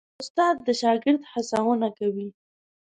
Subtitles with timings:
[0.21, 2.27] استاد د شاګرد هڅونه کوي.